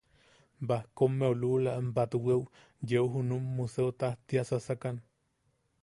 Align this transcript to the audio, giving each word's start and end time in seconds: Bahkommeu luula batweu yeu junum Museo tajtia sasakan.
Bahkommeu 0.69 1.29
luula 1.41 1.75
batweu 1.99 2.39
yeu 2.93 3.05
junum 3.17 3.47
Museo 3.61 3.87
tajtia 4.05 4.49
sasakan. 4.53 5.03